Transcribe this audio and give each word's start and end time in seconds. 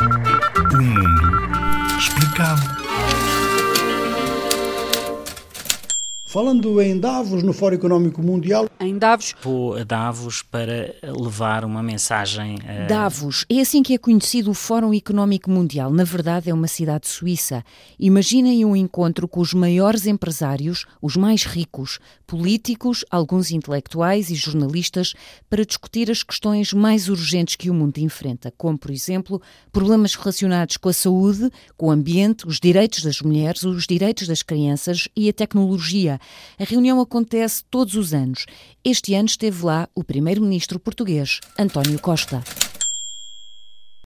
O 0.00 0.04
mundo 0.04 1.96
explicado. 1.96 2.77
Falando 6.28 6.78
em 6.82 7.00
Davos, 7.00 7.42
no 7.42 7.54
Fórum 7.54 7.76
Económico 7.76 8.22
Mundial. 8.22 8.68
Em 8.78 8.98
Davos. 8.98 9.34
Vou 9.42 9.74
a 9.74 9.82
Davos 9.82 10.42
para 10.42 10.94
levar 11.02 11.64
uma 11.64 11.82
mensagem. 11.82 12.56
Uh... 12.56 12.86
Davos, 12.86 13.46
é 13.48 13.60
assim 13.60 13.82
que 13.82 13.94
é 13.94 13.98
conhecido 13.98 14.50
o 14.50 14.54
Fórum 14.54 14.92
Económico 14.92 15.50
Mundial. 15.50 15.90
Na 15.90 16.04
verdade, 16.04 16.50
é 16.50 16.52
uma 16.52 16.68
cidade 16.68 17.08
suíça. 17.08 17.64
Imaginem 17.98 18.62
um 18.66 18.76
encontro 18.76 19.26
com 19.26 19.40
os 19.40 19.54
maiores 19.54 20.06
empresários, 20.06 20.84
os 21.00 21.16
mais 21.16 21.44
ricos, 21.44 21.98
políticos, 22.26 23.06
alguns 23.10 23.50
intelectuais 23.50 24.28
e 24.28 24.34
jornalistas, 24.34 25.14
para 25.48 25.64
discutir 25.64 26.10
as 26.10 26.22
questões 26.22 26.74
mais 26.74 27.08
urgentes 27.08 27.56
que 27.56 27.70
o 27.70 27.74
mundo 27.74 27.96
enfrenta, 27.96 28.52
como, 28.54 28.76
por 28.76 28.90
exemplo, 28.90 29.40
problemas 29.72 30.14
relacionados 30.14 30.76
com 30.76 30.90
a 30.90 30.92
saúde, 30.92 31.50
com 31.74 31.86
o 31.86 31.90
ambiente, 31.90 32.46
os 32.46 32.60
direitos 32.60 33.02
das 33.02 33.22
mulheres, 33.22 33.62
os 33.62 33.86
direitos 33.86 34.28
das 34.28 34.42
crianças 34.42 35.08
e 35.16 35.26
a 35.30 35.32
tecnologia. 35.32 36.17
A 36.58 36.64
reunião 36.64 37.00
acontece 37.00 37.64
todos 37.70 37.94
os 37.94 38.12
anos. 38.12 38.46
Este 38.84 39.14
ano 39.14 39.26
esteve 39.26 39.64
lá 39.64 39.88
o 39.94 40.04
primeiro-ministro 40.04 40.78
português, 40.78 41.40
António 41.58 41.98
Costa. 42.00 42.42